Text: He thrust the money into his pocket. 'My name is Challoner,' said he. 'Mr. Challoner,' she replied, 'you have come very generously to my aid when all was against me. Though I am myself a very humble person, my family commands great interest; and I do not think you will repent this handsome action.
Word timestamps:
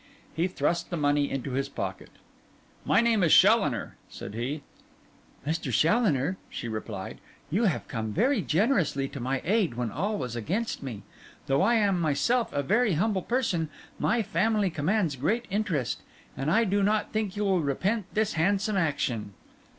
He 0.35 0.47
thrust 0.47 0.89
the 0.89 0.97
money 0.97 1.29
into 1.29 1.51
his 1.51 1.69
pocket. 1.69 2.09
'My 2.85 3.01
name 3.01 3.21
is 3.21 3.31
Challoner,' 3.31 3.97
said 4.09 4.33
he. 4.33 4.63
'Mr. 5.45 5.71
Challoner,' 5.71 6.37
she 6.49 6.67
replied, 6.67 7.19
'you 7.51 7.65
have 7.65 7.87
come 7.87 8.11
very 8.11 8.41
generously 8.41 9.07
to 9.09 9.19
my 9.19 9.43
aid 9.45 9.75
when 9.75 9.91
all 9.91 10.17
was 10.17 10.35
against 10.35 10.81
me. 10.81 11.03
Though 11.45 11.61
I 11.61 11.75
am 11.75 12.01
myself 12.01 12.51
a 12.51 12.63
very 12.63 12.93
humble 12.93 13.21
person, 13.21 13.69
my 13.99 14.23
family 14.23 14.71
commands 14.71 15.15
great 15.15 15.45
interest; 15.51 16.01
and 16.35 16.49
I 16.49 16.63
do 16.63 16.81
not 16.81 17.11
think 17.13 17.37
you 17.37 17.45
will 17.45 17.61
repent 17.61 18.05
this 18.15 18.33
handsome 18.33 18.77
action. 18.77 19.35